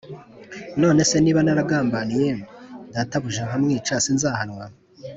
[0.81, 2.31] None se niba naragambaniye
[2.93, 4.65] databuja nkamwica sinzahanwa